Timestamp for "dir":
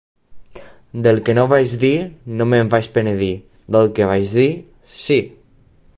1.83-1.91, 4.39-4.49